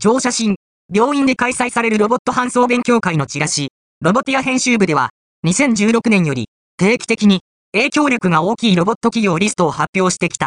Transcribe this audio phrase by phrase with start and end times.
[0.00, 0.54] 乗車新、
[0.94, 5.10] 病院で開催されるロボット搬送勉強会のチラシ、ロボティア編集部では、
[5.44, 7.40] 2016年より定期的に
[7.72, 10.46] 影響力が大きいロボット企業リストを発表してきた。